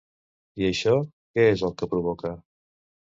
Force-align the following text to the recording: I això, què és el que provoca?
I 0.61 0.65
això, 0.69 0.93
què 1.37 1.45
és 1.49 1.61
el 1.67 1.75
que 1.83 1.89
provoca? 1.91 2.33